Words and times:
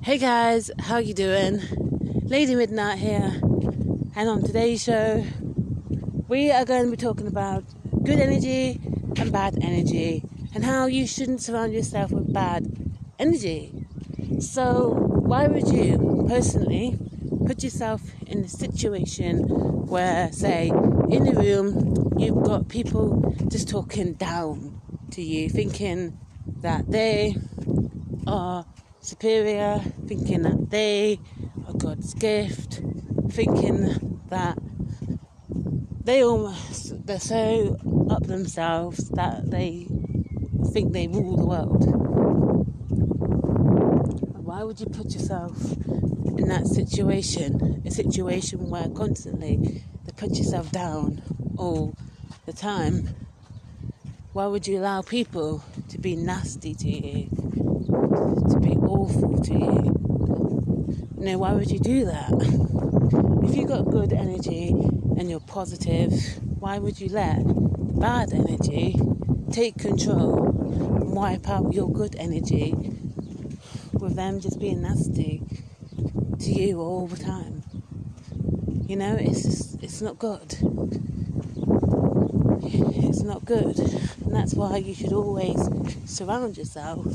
Hey 0.00 0.16
guys, 0.16 0.70
how 0.78 0.98
you 0.98 1.12
doing? 1.12 1.60
Lady 2.22 2.54
Midnight 2.54 2.98
here. 2.98 3.40
And 4.14 4.28
on 4.28 4.42
today's 4.42 4.82
show, 4.82 5.24
we 6.28 6.52
are 6.52 6.64
going 6.64 6.84
to 6.84 6.90
be 6.90 6.96
talking 6.96 7.26
about 7.26 7.64
good 8.04 8.20
energy 8.20 8.80
and 9.16 9.32
bad 9.32 9.58
energy 9.60 10.22
and 10.54 10.64
how 10.64 10.86
you 10.86 11.04
shouldn't 11.06 11.42
surround 11.42 11.74
yourself 11.74 12.12
with 12.12 12.32
bad 12.32 12.64
energy. 13.18 13.84
So, 14.38 14.90
why 14.90 15.48
would 15.48 15.68
you 15.68 16.26
personally 16.28 16.96
put 17.44 17.64
yourself 17.64 18.00
in 18.26 18.44
a 18.44 18.48
situation 18.48 19.48
where, 19.88 20.32
say, 20.32 20.68
in 20.68 21.24
the 21.24 21.34
room, 21.34 22.14
you've 22.16 22.44
got 22.44 22.68
people 22.68 23.34
just 23.48 23.68
talking 23.68 24.14
down 24.14 24.80
to 25.10 25.22
you, 25.22 25.50
thinking 25.50 26.18
that 26.62 26.88
they 26.88 27.36
are 28.26 28.64
superior, 29.08 29.80
thinking 30.06 30.42
that 30.42 30.68
they 30.68 31.18
are 31.66 31.72
God's 31.72 32.12
gift, 32.12 32.82
thinking 33.30 34.20
that 34.28 34.58
they 36.04 36.22
almost 36.22 37.06
they're 37.06 37.18
so 37.18 37.78
up 38.10 38.24
themselves 38.24 39.08
that 39.10 39.50
they 39.50 39.86
think 40.72 40.92
they 40.92 41.08
rule 41.08 41.36
the 41.38 41.46
world. 41.46 41.84
Why 44.44 44.62
would 44.62 44.78
you 44.78 44.86
put 44.86 45.14
yourself 45.14 45.56
in 46.36 46.48
that 46.48 46.66
situation? 46.66 47.82
A 47.86 47.90
situation 47.90 48.68
where 48.68 48.90
constantly 48.90 49.82
they 50.04 50.12
put 50.16 50.36
yourself 50.36 50.70
down 50.70 51.22
all 51.56 51.94
the 52.44 52.52
time. 52.52 53.08
Why 54.34 54.46
would 54.46 54.66
you 54.66 54.78
allow 54.78 55.00
people 55.00 55.64
to 55.88 55.98
be 55.98 56.14
nasty 56.14 56.74
to 56.74 56.88
you? 56.88 57.67
To 57.88 58.60
be 58.60 58.76
awful 58.76 59.40
to 59.44 59.54
you? 59.54 59.94
Know, 61.16 61.38
why 61.38 61.52
would 61.52 61.70
you 61.70 61.78
do 61.78 62.04
that? 62.04 62.30
If 63.42 63.56
you've 63.56 63.68
got 63.68 63.90
good 63.90 64.12
energy 64.12 64.68
and 64.68 65.30
you're 65.30 65.40
positive, 65.40 66.12
why 66.60 66.78
would 66.78 67.00
you 67.00 67.08
let 67.08 67.38
bad 67.98 68.34
energy 68.34 69.00
take 69.52 69.78
control 69.78 70.48
and 70.48 71.12
wipe 71.12 71.48
out 71.48 71.72
your 71.72 71.90
good 71.90 72.14
energy 72.16 72.74
with 73.94 74.16
them 74.16 74.40
just 74.40 74.60
being 74.60 74.82
nasty 74.82 75.42
to 76.40 76.50
you 76.50 76.80
all 76.80 77.06
the 77.06 77.16
time? 77.16 77.62
You 78.86 78.96
know, 78.96 79.16
it's 79.18 79.44
just, 79.44 79.82
it's 79.82 80.02
not 80.02 80.18
good. 80.18 80.58
It's 82.62 83.22
not 83.22 83.46
good. 83.46 83.78
And 83.78 84.34
that's 84.34 84.52
why 84.52 84.76
you 84.76 84.94
should 84.94 85.14
always 85.14 85.58
surround 86.04 86.58
yourself 86.58 87.06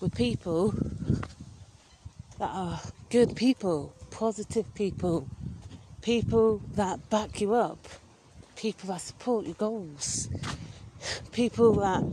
with 0.00 0.14
people 0.14 0.74
that 2.38 2.50
are 2.50 2.80
good 3.10 3.34
people, 3.34 3.92
positive 4.10 4.72
people, 4.74 5.26
people 6.02 6.60
that 6.74 7.10
back 7.10 7.40
you 7.40 7.54
up, 7.54 7.88
people 8.54 8.88
that 8.88 9.00
support 9.00 9.44
your 9.44 9.54
goals, 9.54 10.28
people 11.32 11.74
that 11.74 12.04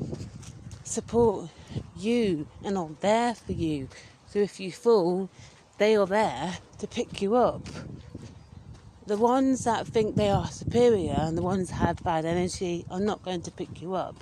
support 0.83 1.49
you 1.95 2.47
and 2.63 2.77
are 2.77 2.89
there 3.01 3.35
for 3.35 3.51
you. 3.51 3.87
So 4.29 4.39
if 4.39 4.59
you 4.59 4.71
fall, 4.71 5.29
they 5.77 5.95
are 5.95 6.07
there 6.07 6.57
to 6.79 6.87
pick 6.87 7.21
you 7.21 7.35
up. 7.35 7.67
The 9.05 9.17
ones 9.17 9.65
that 9.65 9.85
think 9.85 10.15
they 10.15 10.29
are 10.29 10.47
superior 10.47 11.17
and 11.19 11.37
the 11.37 11.43
ones 11.43 11.69
that 11.69 11.75
have 11.75 12.03
bad 12.03 12.25
energy 12.25 12.85
are 12.89 12.99
not 12.99 13.23
going 13.23 13.43
to 13.43 13.51
pick 13.51 13.81
you 13.81 13.93
up. 13.93 14.15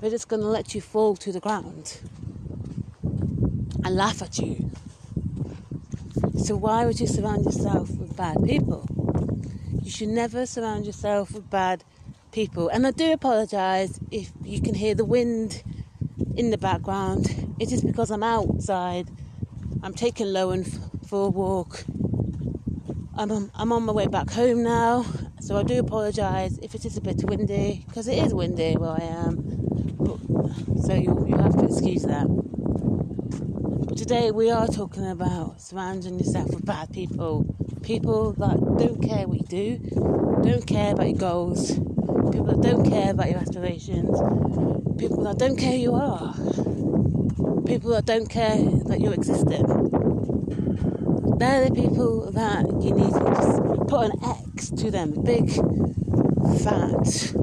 They're 0.00 0.10
just 0.10 0.28
going 0.28 0.42
to 0.42 0.48
let 0.48 0.74
you 0.74 0.82
fall 0.82 1.16
to 1.16 1.32
the 1.32 1.40
ground 1.40 2.00
and 3.88 3.96
laugh 3.96 4.20
at 4.20 4.38
you. 4.38 4.70
So, 6.36 6.54
why 6.56 6.84
would 6.84 7.00
you 7.00 7.06
surround 7.06 7.46
yourself 7.46 7.88
with 7.92 8.14
bad 8.14 8.36
people? 8.44 8.86
You 9.82 9.90
should 9.90 10.10
never 10.10 10.44
surround 10.44 10.84
yourself 10.84 11.32
with 11.32 11.48
bad 11.48 11.84
people. 12.30 12.68
And 12.68 12.86
I 12.86 12.90
do 12.90 13.12
apologise 13.12 13.98
if 14.10 14.30
you 14.44 14.60
can 14.60 14.74
hear 14.74 14.94
the 14.94 15.06
wind 15.06 15.62
in 16.36 16.50
the 16.50 16.58
background. 16.58 17.54
It 17.58 17.72
is 17.72 17.80
because 17.80 18.10
I'm 18.10 18.22
outside. 18.22 19.08
I'm 19.82 19.94
taking 19.94 20.26
Lowen 20.26 20.66
for 21.08 21.28
a 21.28 21.30
walk. 21.30 21.84
I'm 23.16 23.32
on, 23.32 23.50
I'm 23.54 23.72
on 23.72 23.84
my 23.84 23.92
way 23.94 24.06
back 24.06 24.28
home 24.30 24.62
now, 24.62 25.06
so 25.40 25.56
I 25.56 25.62
do 25.62 25.78
apologise 25.78 26.58
if 26.58 26.74
it 26.74 26.84
is 26.84 26.98
a 26.98 27.00
bit 27.00 27.24
windy 27.24 27.86
because 27.88 28.06
it 28.06 28.18
is 28.22 28.34
windy 28.34 28.76
where 28.76 28.90
I 28.90 29.04
am. 29.24 29.36
But, 29.98 30.18
so 30.84 30.92
you, 30.92 31.26
you 31.26 31.36
have 31.38 31.56
to 31.56 31.64
excuse 31.64 32.02
that. 32.02 32.26
Today 33.98 34.30
we 34.30 34.48
are 34.48 34.68
talking 34.68 35.04
about 35.10 35.60
surrounding 35.60 36.20
yourself 36.20 36.50
with 36.50 36.64
bad 36.64 36.92
people, 36.92 37.44
people 37.82 38.32
that 38.34 38.56
don't 38.78 39.02
care 39.02 39.26
what 39.26 39.38
you 39.38 39.46
do, 39.48 39.78
don't 40.48 40.64
care 40.64 40.92
about 40.92 41.08
your 41.08 41.18
goals, 41.18 41.72
people 42.30 42.44
that 42.44 42.60
don't 42.62 42.88
care 42.88 43.10
about 43.10 43.28
your 43.28 43.40
aspirations, 43.40 44.16
people 44.98 45.24
that 45.24 45.38
don't 45.38 45.56
care 45.56 45.72
who 45.72 45.78
you 45.78 45.94
are, 45.94 46.32
people 47.66 47.90
that 47.90 48.04
don't 48.06 48.30
care 48.30 48.56
that 48.86 49.00
you're 49.00 49.14
existing. 49.14 49.66
They're 51.36 51.68
the 51.68 51.74
people 51.74 52.30
that 52.30 52.66
you 52.80 52.92
need 52.92 53.12
to 53.12 53.20
just 53.34 53.60
put 53.88 54.12
an 54.12 54.12
X 54.46 54.70
to 54.70 54.92
them, 54.92 55.12
a 55.14 55.20
big 55.22 55.50
fat 56.62 57.34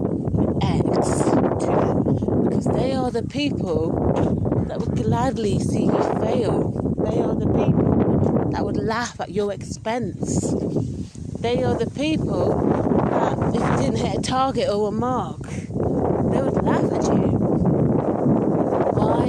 X 0.64 1.20
to 1.20 1.66
them, 1.66 2.46
because 2.46 2.66
they 2.68 2.94
are 2.94 3.12
the 3.12 3.24
people 3.30 4.55
that 4.68 4.80
would 4.80 4.96
gladly 4.96 5.60
see 5.60 5.86
you 5.86 6.04
fail. 6.20 6.72
They 6.98 7.20
are 7.20 7.36
the 7.36 7.46
people 7.46 8.50
that 8.52 8.64
would 8.66 8.78
laugh 8.78 9.20
at 9.20 9.32
your 9.32 9.54
expense. 9.54 10.52
They 11.40 11.64
are 11.64 11.76
the 11.76 11.90
people 11.90 12.56
that, 13.10 13.38
if 13.56 13.62
you 13.62 13.78
didn't 13.78 13.98
hit 14.06 14.18
a 14.20 14.22
target 14.22 14.70
or 14.70 14.88
a 14.88 14.92
mark, 14.92 15.42
they 15.44 16.42
would 16.42 16.64
laugh 16.64 16.92
at 16.92 17.04
you. 17.06 17.28
Why 18.98 19.26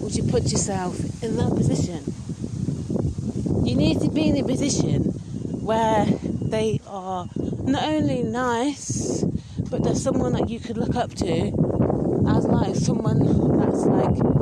would 0.00 0.16
you 0.16 0.24
put 0.24 0.50
yourself 0.50 0.98
in 1.22 1.36
that 1.36 1.54
position? 1.54 2.02
You 3.64 3.76
need 3.76 4.00
to 4.00 4.10
be 4.10 4.28
in 4.28 4.36
a 4.36 4.44
position 4.44 5.02
where 5.64 6.06
they 6.06 6.80
are 6.86 7.28
not 7.36 7.84
only 7.88 8.22
nice, 8.22 9.22
but 9.70 9.82
they're 9.84 9.94
someone 9.94 10.32
that 10.32 10.48
you 10.48 10.58
could 10.58 10.76
look 10.76 10.96
up 10.96 11.14
to 11.14 11.52
as 12.28 12.44
like 12.46 12.74
someone 12.74 13.20
that's 13.58 13.84
like 13.86 14.33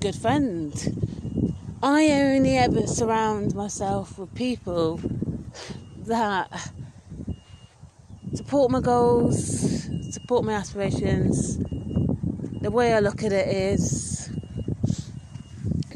good 0.00 0.14
friend. 0.14 1.42
I 1.82 2.08
only 2.10 2.56
ever 2.56 2.86
surround 2.86 3.56
myself 3.56 4.16
with 4.16 4.32
people 4.36 5.00
that 6.06 6.70
support 8.32 8.70
my 8.70 8.80
goals, 8.80 9.88
support 10.12 10.44
my 10.44 10.52
aspirations. 10.52 11.58
The 12.60 12.70
way 12.70 12.94
I 12.94 13.00
look 13.00 13.24
at 13.24 13.32
it 13.32 13.48
is 13.48 14.30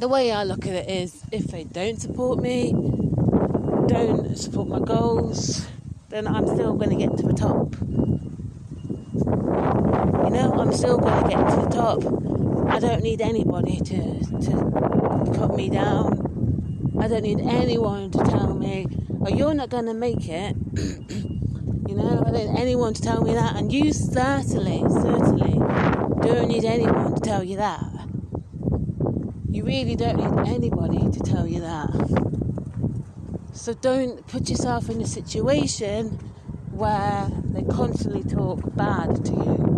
the 0.00 0.08
way 0.08 0.32
I 0.32 0.42
look 0.42 0.66
at 0.66 0.74
it 0.74 0.90
is 0.90 1.22
if 1.30 1.44
they 1.46 1.62
don't 1.62 2.00
support 2.00 2.40
me, 2.40 2.72
don't 3.86 4.36
support 4.36 4.66
my 4.66 4.80
goals, 4.80 5.64
then 6.08 6.26
I'm 6.26 6.48
still 6.48 6.74
going 6.74 6.90
to 6.90 6.96
get 6.96 7.16
to 7.18 7.22
the 7.22 7.34
top. 7.34 7.76
You 10.24 10.30
know, 10.30 10.54
I'm 10.58 10.72
still 10.72 10.98
going 10.98 11.22
to 11.22 11.30
get 11.30 11.50
to 11.50 11.56
the 11.56 11.68
top. 11.68 12.31
I 12.72 12.78
don't 12.78 13.02
need 13.02 13.20
anybody 13.20 13.76
to, 13.80 14.18
to 14.40 15.32
cut 15.36 15.54
me 15.54 15.68
down. 15.68 16.96
I 16.98 17.06
don't 17.06 17.22
need 17.22 17.40
anyone 17.40 18.10
to 18.12 18.18
tell 18.24 18.54
me, 18.54 18.86
oh, 19.20 19.28
you're 19.28 19.52
not 19.52 19.68
going 19.68 19.84
to 19.84 19.92
make 19.92 20.26
it. 20.26 20.56
you 21.86 21.94
know, 21.94 22.24
I 22.26 22.30
don't 22.30 22.32
need 22.32 22.58
anyone 22.58 22.94
to 22.94 23.02
tell 23.02 23.22
me 23.22 23.34
that. 23.34 23.56
And 23.56 23.70
you 23.70 23.92
certainly, 23.92 24.80
certainly 24.88 25.58
don't 26.26 26.48
need 26.48 26.64
anyone 26.64 27.14
to 27.14 27.20
tell 27.20 27.44
you 27.44 27.58
that. 27.58 27.84
You 29.50 29.64
really 29.64 29.94
don't 29.94 30.16
need 30.16 30.48
anybody 30.48 31.10
to 31.10 31.20
tell 31.20 31.46
you 31.46 31.60
that. 31.60 31.90
So 33.52 33.74
don't 33.74 34.26
put 34.28 34.48
yourself 34.48 34.88
in 34.88 34.98
a 35.02 35.06
situation 35.06 36.06
where 36.70 37.28
they 37.44 37.64
constantly 37.64 38.24
talk 38.24 38.60
bad 38.74 39.26
to 39.26 39.32
you. 39.32 39.72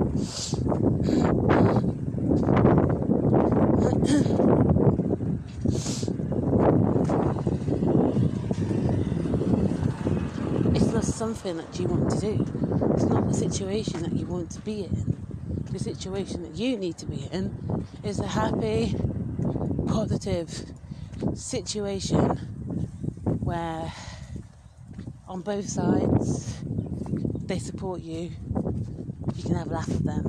it's 10.75 10.93
not 10.93 11.05
something 11.25 11.57
that 11.57 11.81
you 11.81 11.87
want 11.87 12.11
to 12.11 12.21
do. 12.21 12.33
It's 12.93 13.05
not 13.05 13.27
the 13.27 13.33
situation 13.33 14.03
that 14.03 14.13
you 14.13 14.27
want 14.27 14.51
to 14.51 14.61
be 14.61 14.85
in. 14.85 15.17
The 15.71 15.79
situation 15.79 16.43
that 16.43 16.55
you 16.55 16.77
need 16.77 16.99
to 16.99 17.07
be 17.07 17.27
in 17.33 17.87
is 18.03 18.21
a 18.21 18.27
happy, 18.27 18.95
positive 19.87 20.51
situation 21.33 22.29
where 23.41 23.91
on 25.27 25.41
both 25.41 25.67
sides 25.67 26.59
they 27.47 27.59
support 27.59 28.03
you, 28.03 28.31
you 29.35 29.43
can 29.43 29.55
have 29.55 29.69
a 29.69 29.75
laugh 29.75 29.91
at 29.91 30.05
them 30.05 30.27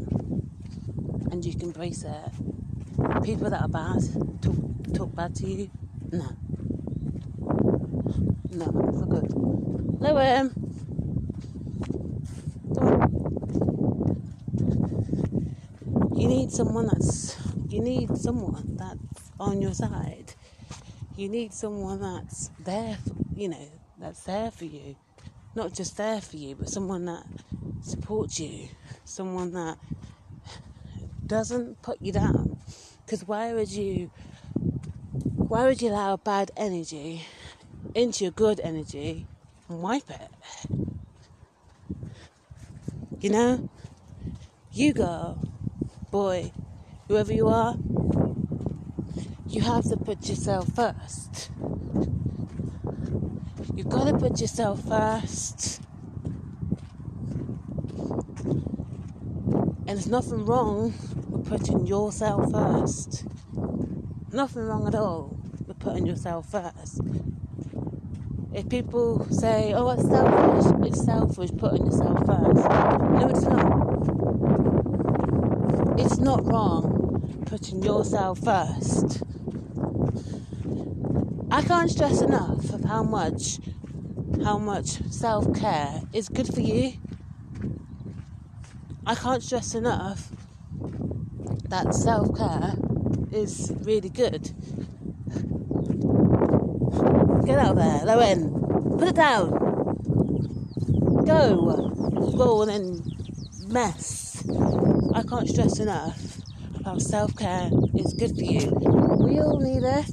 and 1.30 1.44
you 1.44 1.52
can 1.52 1.64
embrace 1.64 2.06
it. 2.06 3.22
People 3.22 3.50
that 3.50 3.62
are 3.64 3.68
bad 3.68 4.00
talk, 4.42 4.94
talk 4.94 5.14
bad 5.14 5.36
to 5.36 5.46
you, 5.46 5.70
No. 6.14 6.30
No, 8.52 8.66
for 8.98 9.06
good. 9.08 9.30
Hello, 10.00 10.16
um. 10.16 10.66
You 16.18 16.28
need 16.30 16.44
someone 16.56 16.88
that's. 16.88 17.36
You 17.68 17.81
need 17.81 18.18
someone 18.18 18.78
that's 18.78 19.31
on 19.40 19.62
your 19.62 19.74
side. 19.74 20.34
You 21.18 21.28
need 21.28 21.54
someone 21.54 22.00
that's 22.00 22.50
there, 22.60 22.96
for, 22.96 23.16
you 23.36 23.50
know, 23.50 23.68
that's 24.00 24.24
there 24.24 24.52
for 24.52 24.66
you. 24.66 24.96
Not 25.56 25.74
just 25.74 25.98
there 25.98 26.22
for 26.22 26.38
you, 26.38 26.56
but 26.56 26.69
someone 26.69 27.06
that 27.06 27.25
supports 27.81 28.40
you. 28.40 28.69
Someone 29.04 29.52
that 29.52 29.78
doesn't 31.28 31.81
put 31.81 32.02
you 32.02 32.13
down. 32.13 32.58
Because 33.06 33.28
why 33.28 33.54
would 33.54 33.72
you 33.72 34.12
why 35.36 35.66
would 35.66 35.81
you 35.81 35.90
allow 35.90 36.16
bad 36.18 36.51
energy 36.56 37.25
into 37.94 38.24
your 38.24 38.31
good 38.31 38.60
energy 38.62 39.28
and 39.69 39.81
wipe 39.81 40.10
it? 40.10 40.31
You 43.19 43.30
know? 43.30 43.69
You 44.72 44.94
go, 44.94 45.38
boy, 46.16 46.50
whoever 47.10 47.34
you 47.34 47.46
are, 47.50 47.76
you 49.50 49.60
have 49.60 49.84
to 49.84 49.98
put 49.98 50.30
yourself 50.30 50.66
first. 50.74 51.52
You've 53.76 53.90
got 53.90 54.08
to 54.08 54.18
put 54.18 54.40
yourself 54.40 54.82
first. 54.88 55.82
And 59.88 59.88
there's 59.88 60.08
nothing 60.08 60.46
wrong 60.46 60.94
with 61.28 61.50
putting 61.50 61.86
yourself 61.86 62.50
first. 62.50 63.26
Nothing 64.32 64.62
wrong 64.62 64.88
at 64.88 64.96
all 64.96 65.36
with 65.68 65.80
putting 65.80 66.06
yourself 66.06 66.50
first. 66.50 67.02
If 68.54 68.70
people 68.70 69.28
say, 69.30 69.74
oh, 69.76 69.90
it's 69.90 70.08
selfish, 70.08 70.88
it's 70.88 71.04
selfish 71.04 71.50
putting 71.58 71.88
yourself 71.88 72.20
first. 72.26 72.70
No, 72.70 73.28
it's 73.30 73.42
not. 73.42 73.85
Not 76.25 76.44
wrong 76.51 77.44
putting 77.45 77.83
yourself 77.83 78.39
first. 78.39 79.22
I 81.51 81.62
can't 81.62 81.92
stress 81.92 82.19
enough 82.19 82.74
of 82.74 82.83
how 82.83 83.04
much 83.04 83.60
how 84.44 84.57
much 84.57 85.04
self-care 85.12 86.01
is 86.13 86.27
good 86.30 86.51
for 86.51 86.62
you. 86.62 86.94
I 89.06 89.13
can't 89.13 89.44
stress 89.44 89.75
enough 89.75 90.31
that 91.69 91.94
self-care 91.94 92.74
is 93.31 93.72
really 93.81 94.10
good. 94.10 94.50
Get 97.45 97.60
out 97.60 97.75
there, 97.75 98.01
Lowen. 98.04 98.98
Put 98.98 99.10
it 99.10 99.16
down. 99.16 99.51
Go. 101.24 101.92
Go 102.36 102.63
and 102.63 103.04
mess. 103.68 104.25
I 105.13 105.24
can't 105.24 105.48
stress 105.48 105.80
enough 105.80 106.42
how 106.84 106.98
self 106.98 107.36
care 107.36 107.69
is 107.96 108.13
good 108.13 108.36
for 108.36 108.44
you. 108.44 108.72
We 109.19 109.40
all 109.40 109.60
need 109.60 109.84
it. 109.84 110.06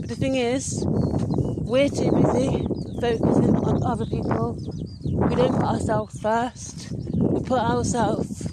But 0.00 0.08
the 0.08 0.16
thing 0.16 0.36
is, 0.36 0.84
we're 0.86 1.88
too 1.88 2.10
busy 2.10 2.66
focusing 3.00 3.56
on 3.56 3.82
other 3.82 4.06
people. 4.06 4.58
We 5.02 5.34
don't 5.36 5.54
put 5.54 5.64
ourselves 5.64 6.20
first. 6.20 6.92
We 7.12 7.42
put 7.42 7.60
ourselves 7.60 8.48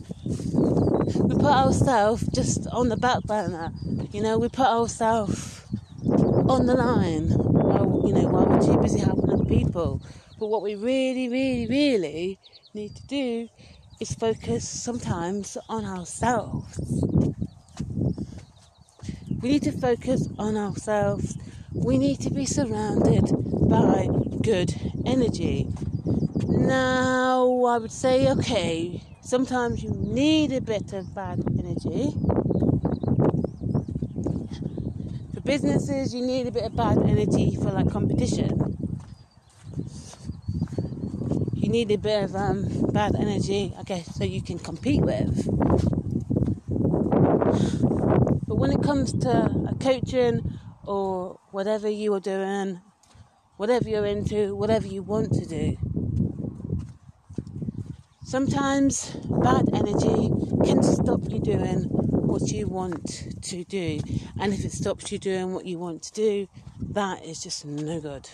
we 1.16 1.36
put 1.36 1.45
ourselves 1.45 2.27
just 2.34 2.68
on 2.68 2.89
the 2.89 2.98
back 2.98 3.24
burner. 3.24 3.72
You 4.12 4.22
know, 4.22 4.38
we 4.38 4.50
put 4.50 4.68
ourselves 4.68 5.62
on 6.04 6.66
the 6.66 6.75
line. 6.75 7.30
While, 7.30 8.07
you 8.07 8.13
know, 8.13 8.27
while 8.27 8.45
we're 8.45 8.62
too 8.62 8.77
busy 8.81 9.00
helping 9.00 9.30
other 9.31 9.45
people. 9.45 10.01
But 10.39 10.48
what 10.48 10.62
we 10.62 10.75
really, 10.75 11.30
really, 11.30 11.68
really 11.68 12.39
need 12.74 12.95
to 12.95 13.07
do 13.07 13.50
is 14.01 14.15
focus 14.15 14.68
sometimes 14.68 15.59
on 15.69 15.86
ourselves. 15.86 16.80
We 19.39 19.50
need 19.50 19.62
to 19.63 19.71
focus 19.71 20.27
on 20.39 20.57
ourselves. 20.57 21.38
We 21.71 22.00
need 22.00 22.19
to 22.21 22.31
be 22.31 22.45
surrounded 22.48 23.30
by 23.69 24.09
good 24.42 24.74
energy. 25.06 25.68
Now, 26.48 27.63
I 27.65 27.77
would 27.77 27.92
say, 27.92 28.27
okay, 28.31 29.03
sometimes 29.21 29.83
you 29.83 29.92
need 29.92 30.51
a 30.51 30.62
bit 30.62 30.94
of 30.94 31.13
bad 31.13 31.44
energy. 31.59 32.15
For 35.36 35.42
businesses, 35.42 36.15
you 36.15 36.25
need 36.25 36.48
a 36.48 36.51
bit 36.51 36.63
of 36.63 36.75
bad 36.75 36.98
energy 37.03 37.56
for 37.56 37.69
like 37.69 37.92
competition. 37.92 38.81
Need 41.72 41.92
a 41.92 41.98
bit 41.98 42.24
of 42.26 42.36
um, 42.36 42.92
bad 42.92 43.16
energy, 43.16 43.74
I 43.80 43.84
guess, 43.84 44.14
so 44.14 44.26
you 44.26 44.42
can 44.42 44.60
compete 44.60 45.00
with. 45.00 45.46
But 48.46 48.56
when 48.56 48.74
it 48.74 48.84
comes 48.84 49.14
to 49.14 49.30
a 49.70 49.76
coaching 49.80 50.60
or 50.86 51.40
whatever 51.52 51.88
you 51.88 52.14
are 52.14 52.20
doing, 52.20 52.82
whatever 53.56 53.88
you're 53.88 54.06
into, 54.06 54.54
whatever 54.54 54.86
you 54.86 55.02
want 55.02 55.32
to 55.32 55.46
do, 55.46 55.78
sometimes 58.26 59.16
bad 59.42 59.70
energy 59.74 60.30
can 60.66 60.84
stop 60.84 61.22
you 61.30 61.40
doing 61.40 61.84
what 61.86 62.50
you 62.50 62.68
want 62.68 63.42
to 63.44 63.64
do. 63.64 64.02
And 64.42 64.54
if 64.54 64.66
it 64.66 64.74
stops 64.74 65.10
you 65.10 65.20
doing 65.20 65.54
what 65.54 65.66
you 65.66 65.80
want 65.80 66.02
to 66.04 66.12
do, 66.12 66.48
that 66.82 67.24
is 67.24 67.42
just 67.42 67.64
no 67.66 68.02
good. 68.02 68.30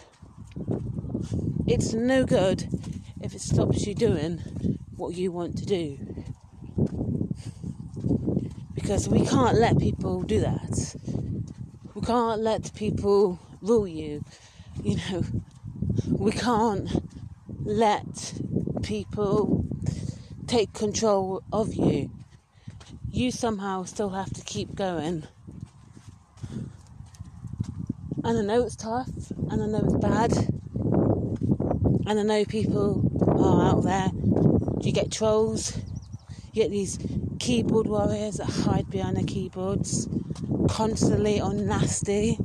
It's 1.68 1.94
no 1.94 2.25
good 2.25 2.68
if 3.21 3.33
it 3.33 3.41
stops 3.41 3.85
you 3.85 3.95
doing 3.95 4.39
what 4.95 5.13
you 5.15 5.31
want 5.31 5.57
to 5.57 5.65
do. 5.65 5.97
Because 8.73 9.09
we 9.09 9.25
can't 9.25 9.57
let 9.57 9.79
people 9.79 10.21
do 10.23 10.39
that. 10.39 10.95
We 11.93 12.01
can't 12.01 12.41
let 12.41 12.73
people 12.75 13.39
rule 13.61 13.87
you. 13.87 14.23
You 14.83 14.97
know, 15.09 15.23
we 16.07 16.31
can't 16.31 16.89
let 17.63 18.33
people 18.83 19.65
take 20.45 20.73
control 20.73 21.43
of 21.51 21.73
you. 21.73 22.11
You 23.11 23.31
somehow 23.31 23.83
still 23.83 24.09
have 24.09 24.31
to 24.33 24.41
keep 24.43 24.75
going. 24.75 25.23
And 28.23 28.38
I 28.39 28.41
know 28.41 28.63
it's 28.63 28.75
tough, 28.75 29.09
and 29.50 29.63
I 29.63 29.65
know 29.67 29.83
it's 29.86 29.95
bad, 29.95 30.62
and 32.07 32.21
I 32.21 32.23
know 32.23 32.45
people 32.45 33.11
are 33.27 33.65
out 33.65 33.83
there. 33.83 34.11
You 34.79 34.93
get 34.93 35.11
trolls, 35.11 35.75
you 36.53 36.63
get 36.63 36.71
these 36.71 36.97
keyboard 37.37 37.87
warriors 37.87 38.37
that 38.37 38.45
hide 38.45 38.89
behind 38.89 39.17
their 39.17 39.25
keyboards, 39.25 40.07
constantly 40.69 41.41
on 41.41 41.67
nasty. 41.67 42.39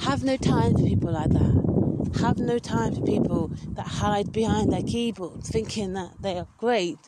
Have 0.00 0.24
no 0.24 0.36
time 0.36 0.74
for 0.74 0.82
people 0.82 1.12
like 1.12 1.30
that. 1.30 2.18
Have 2.20 2.38
no 2.38 2.58
time 2.58 2.96
for 2.96 3.02
people 3.02 3.52
that 3.74 3.86
hide 3.86 4.32
behind 4.32 4.72
their 4.72 4.82
keyboards 4.82 5.48
thinking 5.48 5.92
that 5.92 6.10
they 6.18 6.38
are 6.38 6.48
great 6.58 6.98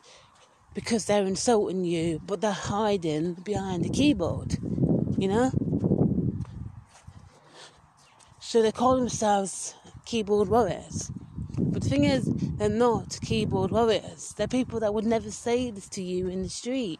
because 0.74 1.06
they're 1.06 1.24
insulting 1.24 1.84
you, 1.84 2.20
but 2.24 2.40
they're 2.40 2.52
hiding 2.52 3.34
behind 3.34 3.84
the 3.84 3.88
keyboard, 3.88 4.58
you 5.18 5.26
know? 5.26 5.50
So 8.38 8.62
they 8.62 8.70
call 8.70 8.96
themselves 8.96 9.74
keyboard 10.08 10.48
warriors. 10.48 11.12
But 11.58 11.82
the 11.82 11.88
thing 11.90 12.04
is, 12.04 12.24
they're 12.56 12.70
not 12.70 13.18
keyboard 13.20 13.70
warriors. 13.70 14.32
They're 14.38 14.48
people 14.48 14.80
that 14.80 14.94
would 14.94 15.04
never 15.04 15.30
say 15.30 15.70
this 15.70 15.86
to 15.90 16.02
you 16.02 16.28
in 16.28 16.42
the 16.42 16.48
street. 16.48 16.98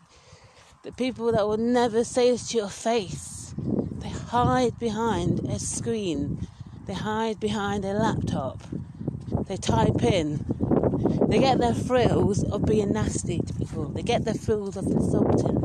The 0.82 0.92
people 0.92 1.32
that 1.32 1.48
would 1.48 1.58
never 1.58 2.04
say 2.04 2.30
this 2.30 2.48
to 2.50 2.58
your 2.58 2.68
face. 2.68 3.54
They 3.56 4.10
hide 4.10 4.78
behind 4.78 5.40
a 5.48 5.58
screen. 5.58 6.46
They 6.86 6.92
hide 6.92 7.40
behind 7.40 7.86
a 7.86 7.94
laptop. 7.94 8.60
They 9.46 9.56
type 9.56 10.02
in. 10.02 10.44
They 11.28 11.38
get 11.38 11.58
their 11.58 11.72
thrills 11.72 12.44
of 12.44 12.66
being 12.66 12.92
nasty 12.92 13.38
to 13.38 13.54
people. 13.54 13.86
They 13.86 14.02
get 14.02 14.26
their 14.26 14.34
thrills 14.34 14.76
of 14.76 14.86
insulting 14.86 15.56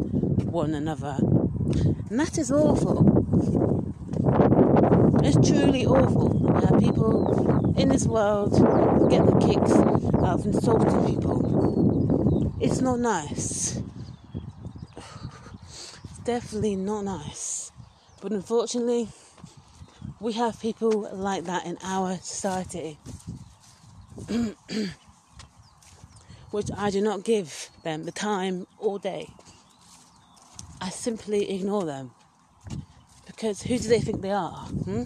one 0.50 0.74
another. 0.74 1.18
And 1.20 2.20
that 2.22 2.38
is 2.38 2.52
awful. 2.54 3.73
It's 5.26 5.48
truly 5.48 5.86
awful. 5.86 6.52
Have 6.60 6.82
people 6.82 7.74
in 7.78 7.88
this 7.88 8.06
world 8.06 8.52
get 9.10 9.26
the 9.26 9.40
kicks 9.40 9.72
out 9.72 10.40
of 10.42 10.46
insulting 10.46 11.06
people. 11.06 12.54
It's 12.60 12.82
not 12.82 13.00
nice. 13.00 13.82
It's 14.98 16.20
definitely 16.26 16.76
not 16.76 17.06
nice. 17.06 17.72
But 18.22 18.34
unfortunately, 18.34 19.08
we 20.20 20.34
have 20.34 20.60
people 20.60 21.10
like 21.14 21.46
that 21.46 21.66
in 21.66 21.78
our 21.84 22.18
society. 22.18 23.00
Which 26.52 26.70
I 26.76 26.90
do 26.90 27.00
not 27.00 27.24
give 27.24 27.70
them 27.86 28.04
the 28.04 28.12
time 28.12 28.68
or 28.78 29.00
day. 29.00 29.30
I 30.82 30.90
simply 30.90 31.50
ignore 31.50 31.86
them 31.86 32.12
Because 33.44 33.62
who 33.64 33.78
do 33.78 33.90
they 33.90 34.00
think 34.00 34.22
they 34.22 34.32
are? 34.32 34.52
Hmm? 34.52 35.04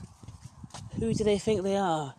Who 0.99 1.11
do 1.15 1.23
they 1.23 1.39
think 1.39 1.63
they 1.63 1.75
are? 1.75 2.13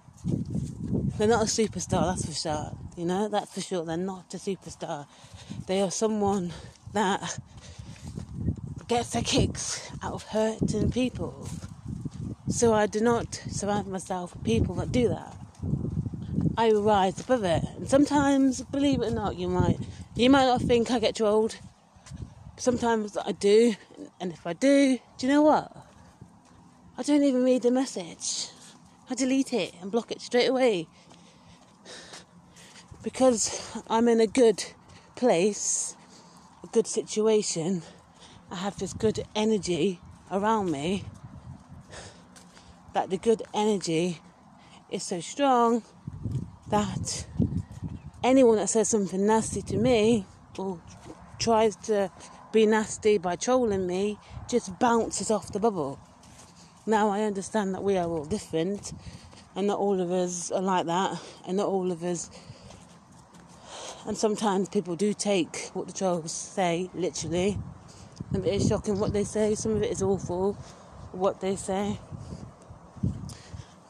They're 1.16 1.28
not 1.28 1.42
a 1.42 1.46
superstar, 1.46 2.10
that's 2.10 2.26
for 2.26 2.32
sure. 2.32 2.72
You 2.96 3.04
know, 3.04 3.28
that's 3.28 3.54
for 3.54 3.60
sure. 3.60 3.84
They're 3.84 3.96
not 3.96 4.34
a 4.34 4.38
superstar. 4.38 5.06
They 5.68 5.80
are 5.80 5.92
someone 5.92 6.52
that 6.92 7.38
gets 8.88 9.10
their 9.10 9.22
kicks 9.22 9.92
out 10.02 10.12
of 10.12 10.24
hurting 10.24 10.90
people. 10.90 11.48
So 12.48 12.74
I 12.74 12.86
do 12.86 12.98
not 12.98 13.40
surround 13.48 13.86
myself 13.86 14.34
with 14.34 14.42
people 14.42 14.74
that 14.74 14.90
do 14.90 15.08
that. 15.10 15.36
I 16.56 16.72
rise 16.72 17.20
above 17.20 17.44
it. 17.44 17.62
And 17.76 17.88
sometimes, 17.88 18.62
believe 18.62 19.02
it 19.02 19.12
or 19.12 19.14
not, 19.14 19.36
you 19.36 19.46
might 19.46 19.78
you 20.16 20.30
might 20.30 20.46
not 20.46 20.62
think 20.62 20.90
I 20.90 20.98
get 20.98 21.14
trolled. 21.14 21.58
Sometimes 22.56 23.16
I 23.16 23.30
do, 23.30 23.76
and 24.18 24.32
if 24.32 24.44
I 24.48 24.54
do, 24.54 24.98
do 25.16 25.26
you 25.28 25.32
know 25.32 25.42
what? 25.42 25.77
I 26.98 27.02
don't 27.02 27.22
even 27.22 27.44
read 27.44 27.62
the 27.62 27.70
message. 27.70 28.48
I 29.08 29.14
delete 29.14 29.52
it 29.52 29.72
and 29.80 29.88
block 29.88 30.10
it 30.10 30.20
straight 30.20 30.48
away. 30.48 30.88
Because 33.04 33.80
I'm 33.88 34.08
in 34.08 34.20
a 34.20 34.26
good 34.26 34.64
place, 35.14 35.94
a 36.64 36.66
good 36.66 36.88
situation, 36.88 37.82
I 38.50 38.56
have 38.56 38.80
this 38.80 38.94
good 38.94 39.24
energy 39.36 40.00
around 40.28 40.72
me. 40.72 41.04
That 42.94 43.10
the 43.10 43.16
good 43.16 43.44
energy 43.54 44.18
is 44.90 45.04
so 45.04 45.20
strong 45.20 45.84
that 46.68 47.28
anyone 48.24 48.56
that 48.56 48.70
says 48.70 48.88
something 48.88 49.24
nasty 49.24 49.62
to 49.62 49.76
me 49.76 50.26
or 50.58 50.80
tries 51.38 51.76
to 51.76 52.10
be 52.50 52.66
nasty 52.66 53.18
by 53.18 53.36
trolling 53.36 53.86
me 53.86 54.18
just 54.48 54.80
bounces 54.80 55.30
off 55.30 55.52
the 55.52 55.60
bubble. 55.60 56.00
Now 56.88 57.10
I 57.10 57.20
understand 57.20 57.74
that 57.74 57.82
we 57.82 57.98
are 57.98 58.08
all 58.08 58.24
different 58.24 58.94
and 59.54 59.66
not 59.66 59.78
all 59.78 60.00
of 60.00 60.10
us 60.10 60.50
are 60.50 60.62
like 60.62 60.86
that 60.86 61.20
and 61.46 61.58
not 61.58 61.68
all 61.68 61.92
of 61.92 62.02
us 62.02 62.30
and 64.06 64.16
sometimes 64.16 64.70
people 64.70 64.96
do 64.96 65.12
take 65.12 65.70
what 65.74 65.86
the 65.86 65.92
trolls 65.92 66.32
say 66.32 66.88
literally 66.94 67.58
and 68.32 68.42
it 68.46 68.54
is 68.54 68.66
shocking 68.66 68.98
what 68.98 69.12
they 69.12 69.22
say 69.22 69.54
some 69.54 69.76
of 69.76 69.82
it 69.82 69.92
is 69.92 70.02
awful 70.02 70.54
what 71.12 71.42
they 71.42 71.56
say 71.56 71.98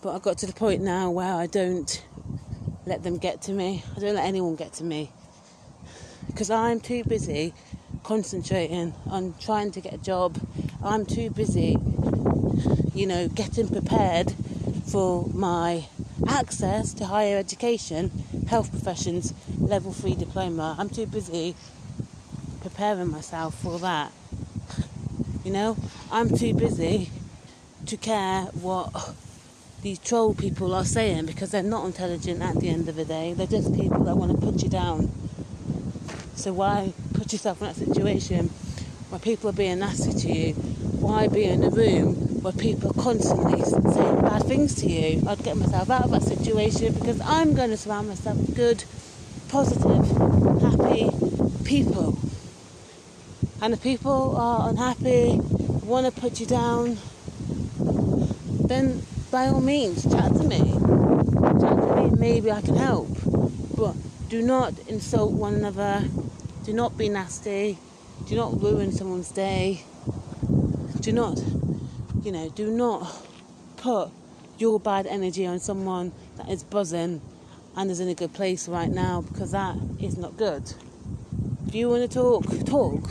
but 0.02 0.16
I've 0.16 0.22
got 0.22 0.38
to 0.38 0.46
the 0.46 0.52
point 0.52 0.82
now 0.82 1.10
where 1.10 1.32
I 1.32 1.46
don't 1.46 2.04
let 2.84 3.04
them 3.04 3.18
get 3.18 3.42
to 3.42 3.52
me. 3.52 3.84
I 3.96 4.00
don't 4.00 4.14
let 4.14 4.24
anyone 4.24 4.56
get 4.56 4.72
to 4.74 4.84
me. 4.84 5.12
Because 6.26 6.50
I'm 6.50 6.80
too 6.80 7.04
busy 7.04 7.52
concentrating 8.02 8.94
on 9.06 9.34
trying 9.40 9.70
to 9.72 9.80
get 9.80 9.92
a 9.92 9.98
job. 9.98 10.38
I'm 10.82 11.04
too 11.04 11.30
busy, 11.30 11.76
you 12.98 13.06
know, 13.06 13.28
getting 13.28 13.68
prepared 13.68 14.34
for 14.90 15.28
my 15.28 15.86
access 16.26 16.92
to 16.94 17.06
higher 17.06 17.38
education, 17.38 18.10
health 18.48 18.72
professions, 18.72 19.32
level 19.56 19.92
three 19.92 20.16
diploma. 20.16 20.74
I'm 20.76 20.90
too 20.90 21.06
busy 21.06 21.54
preparing 22.60 23.08
myself 23.08 23.54
for 23.54 23.78
that. 23.78 24.10
You 25.44 25.52
know, 25.52 25.76
I'm 26.10 26.36
too 26.36 26.54
busy 26.54 27.10
to 27.86 27.96
care 27.96 28.42
what 28.46 29.14
these 29.82 30.00
troll 30.00 30.34
people 30.34 30.74
are 30.74 30.84
saying 30.84 31.26
because 31.26 31.52
they're 31.52 31.62
not 31.62 31.86
intelligent 31.86 32.42
at 32.42 32.56
the 32.56 32.68
end 32.68 32.88
of 32.88 32.96
the 32.96 33.04
day. 33.04 33.32
They're 33.32 33.46
just 33.46 33.72
people 33.76 34.02
that 34.04 34.16
want 34.16 34.32
to 34.32 34.38
put 34.44 34.60
you 34.60 34.68
down. 34.68 35.12
So 36.34 36.52
why 36.52 36.92
put 37.14 37.32
yourself 37.32 37.60
in 37.60 37.68
that 37.68 37.76
situation 37.76 38.50
where 39.08 39.18
people 39.18 39.50
are 39.50 39.54
being 39.54 39.78
nasty 39.78 40.12
to 40.12 40.32
you? 40.32 40.52
Why 41.00 41.28
be 41.28 41.44
in 41.44 41.62
a 41.62 41.70
room 41.70 42.14
where 42.42 42.52
people 42.52 42.90
are 42.90 43.02
constantly 43.02 43.62
saying 43.62 44.20
bad 44.20 44.44
things 44.44 44.74
to 44.76 44.86
you? 44.86 45.22
I'd 45.26 45.42
get 45.42 45.56
myself 45.56 45.88
out 45.90 46.04
of 46.04 46.10
that 46.10 46.22
situation 46.22 46.92
because 46.92 47.20
I'm 47.22 47.54
going 47.54 47.70
to 47.70 47.76
surround 47.76 48.08
myself 48.08 48.36
with 48.36 48.54
good, 48.54 48.84
positive, 49.48 50.06
happy 50.60 51.10
people. 51.64 52.18
And 53.62 53.72
if 53.72 53.82
people 53.82 54.36
are 54.36 54.68
unhappy, 54.68 55.38
want 55.88 56.06
to 56.06 56.20
put 56.20 56.38
you 56.38 56.46
down, 56.46 56.98
then 58.68 59.02
by 59.30 59.48
all 59.48 59.60
means, 59.60 60.02
chat 60.02 60.32
to 60.32 60.44
me. 60.44 60.58
Chat 60.58 61.76
to 61.80 61.96
me, 61.96 62.10
maybe 62.18 62.50
I 62.52 62.60
can 62.60 62.76
help. 62.76 63.08
But 63.74 63.96
do 64.28 64.42
not 64.42 64.78
insult 64.86 65.32
one 65.32 65.54
another. 65.54 66.04
Do 66.64 66.72
not 66.74 66.98
be 66.98 67.08
nasty. 67.08 67.78
Do 68.26 68.36
not 68.36 68.60
ruin 68.62 68.92
someone's 68.92 69.30
day. 69.30 69.82
Do 71.00 71.12
not, 71.12 71.38
you 72.22 72.32
know, 72.32 72.50
do 72.50 72.70
not 72.70 73.26
put 73.76 74.10
your 74.58 74.80
bad 74.80 75.06
energy 75.06 75.46
on 75.46 75.60
someone 75.60 76.12
that 76.36 76.48
is 76.48 76.62
buzzing 76.62 77.20
and 77.76 77.90
is 77.90 78.00
in 78.00 78.08
a 78.08 78.14
good 78.14 78.32
place 78.34 78.68
right 78.68 78.90
now 78.90 79.22
because 79.22 79.52
that 79.52 79.76
is 80.00 80.18
not 80.18 80.36
good. 80.36 80.74
If 81.66 81.74
you 81.74 81.88
want 81.88 82.10
to 82.10 82.14
talk, 82.14 82.44
talk. 82.66 83.10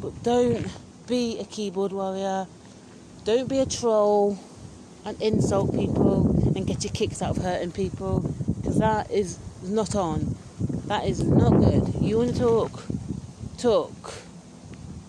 But 0.00 0.22
don't 0.22 0.66
be 1.06 1.38
a 1.38 1.44
keyboard 1.44 1.92
warrior. 1.92 2.46
Don't 3.24 3.48
be 3.48 3.58
a 3.58 3.66
troll 3.66 4.38
and 5.04 5.20
insult 5.20 5.74
people 5.74 6.30
and 6.54 6.66
get 6.66 6.84
your 6.84 6.92
kicks 6.92 7.22
out 7.22 7.36
of 7.36 7.42
hurting 7.42 7.72
people 7.72 8.20
because 8.56 8.78
that 8.78 9.10
is 9.10 9.38
not 9.62 9.96
on. 9.96 10.36
That 10.86 11.06
is 11.06 11.22
not 11.22 11.50
good. 11.60 11.94
You 12.00 12.18
want 12.18 12.34
to 12.34 12.38
talk, 12.38 12.84
talk, 13.58 14.14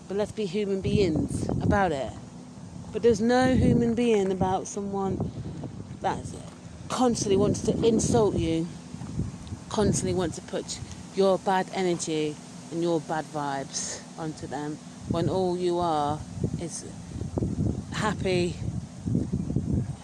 but 0.08 0.16
let's 0.16 0.32
be 0.32 0.44
human 0.44 0.80
beings 0.80 1.48
about 1.62 1.92
it. 1.92 2.12
But 2.92 3.02
there's 3.02 3.20
no 3.20 3.54
human 3.54 3.94
being 3.94 4.32
about 4.32 4.66
someone 4.66 5.30
that 6.00 6.18
constantly 6.88 7.36
wants 7.36 7.62
to 7.62 7.86
insult 7.86 8.34
you, 8.34 8.66
constantly 9.68 10.14
wants 10.14 10.34
to 10.36 10.42
put 10.42 10.80
your 11.14 11.38
bad 11.38 11.68
energy 11.74 12.34
and 12.72 12.82
your 12.82 13.00
bad 13.00 13.24
vibes 13.26 14.00
onto 14.18 14.48
them 14.48 14.78
when 15.10 15.28
all 15.28 15.56
you 15.56 15.78
are 15.78 16.18
is 16.60 16.84
happy 17.92 18.56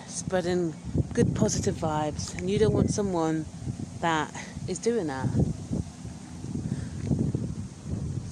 spreading 0.06 0.72
good 1.12 1.34
positive 1.34 1.74
vibes 1.74 2.36
and 2.38 2.48
you 2.48 2.58
don't 2.58 2.72
want 2.72 2.90
someone 2.90 3.44
that 4.00 4.32
is 4.68 4.78
doing 4.78 5.08
that. 5.08 5.28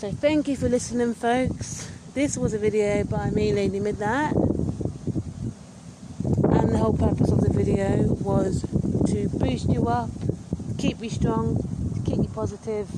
So 0.04 0.12
thank 0.12 0.48
you 0.48 0.56
for 0.56 0.68
listening 0.68 1.14
folks. 1.14 1.90
This 2.12 2.36
was 2.36 2.52
a 2.52 2.58
video 2.58 3.04
by 3.04 3.30
me, 3.30 3.54
Lady 3.54 3.80
Midnight. 3.80 4.34
And 4.34 4.44
the 6.68 6.76
whole 6.76 6.92
purpose 6.92 7.32
of 7.32 7.40
the 7.40 7.50
video 7.50 8.12
was 8.20 8.66
to 9.06 9.30
boost 9.30 9.70
you 9.70 9.88
up, 9.88 10.10
keep 10.76 11.02
you 11.02 11.08
strong, 11.08 11.56
to 11.94 12.00
keep 12.02 12.18
you 12.18 12.28
positive, 12.34 12.90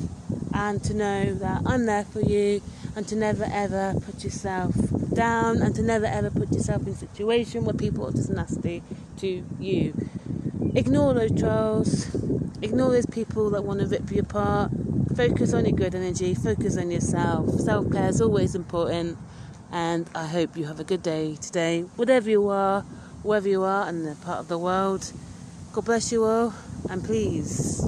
and 0.52 0.82
to 0.82 0.94
know 0.94 1.32
that 1.34 1.62
I'm 1.64 1.86
there 1.86 2.06
for 2.06 2.22
you 2.22 2.60
and 2.96 3.06
to 3.06 3.14
never 3.14 3.46
ever 3.52 3.94
put 4.04 4.24
yourself 4.24 4.74
down 5.14 5.62
and 5.62 5.76
to 5.76 5.82
never 5.82 6.06
ever 6.06 6.28
put 6.28 6.50
yourself 6.50 6.88
in 6.88 6.90
a 6.94 6.96
situation 6.96 7.64
where 7.64 7.74
people 7.74 8.08
are 8.08 8.12
just 8.12 8.30
nasty 8.30 8.82
to 9.18 9.44
you. 9.60 9.94
Ignore 10.74 11.14
those 11.14 11.40
trolls, 11.40 12.12
ignore 12.62 12.90
those 12.90 13.06
people 13.06 13.50
that 13.50 13.62
want 13.62 13.78
to 13.78 13.86
rip 13.86 14.10
you 14.10 14.22
apart. 14.22 14.72
Focus 15.16 15.54
on 15.54 15.64
your 15.64 15.74
good 15.74 15.94
energy, 15.94 16.34
focus 16.34 16.76
on 16.76 16.90
yourself. 16.90 17.48
Self 17.60 17.90
care 17.90 18.10
is 18.10 18.20
always 18.20 18.54
important, 18.54 19.16
and 19.72 20.06
I 20.14 20.26
hope 20.26 20.58
you 20.58 20.66
have 20.66 20.78
a 20.78 20.84
good 20.84 21.02
day 21.02 21.36
today, 21.36 21.86
whatever 21.96 22.28
you 22.28 22.50
are, 22.50 22.82
wherever 23.22 23.48
you 23.48 23.62
are 23.62 23.88
in 23.88 24.04
the 24.04 24.14
part 24.16 24.40
of 24.40 24.48
the 24.48 24.58
world. 24.58 25.10
God 25.72 25.86
bless 25.86 26.12
you 26.12 26.22
all, 26.24 26.52
and 26.90 27.02
please 27.02 27.80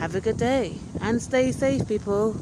have 0.00 0.16
a 0.16 0.20
good 0.20 0.38
day 0.38 0.74
and 1.00 1.22
stay 1.22 1.52
safe, 1.52 1.86
people. 1.86 2.34